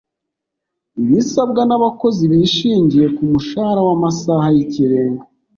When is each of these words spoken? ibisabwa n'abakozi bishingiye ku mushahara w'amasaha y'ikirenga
ibisabwa 1.03 1.61
n'abakozi 1.69 2.23
bishingiye 2.31 3.07
ku 3.15 3.21
mushahara 3.31 3.81
w'amasaha 3.87 4.47
y'ikirenga 4.55 5.23